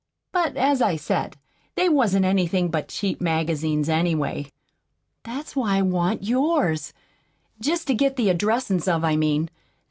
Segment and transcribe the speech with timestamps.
[0.31, 1.37] But, as I said,
[1.75, 4.49] they wasn't anything but cheap magazines, anyway.
[5.21, 6.91] That's why I want yours,
[7.59, 9.51] jest to get the addressin's of, I mean.